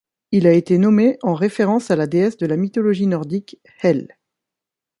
[0.31, 4.17] Il a été nommé en référence à la déesse de la mythologie nordique Hel.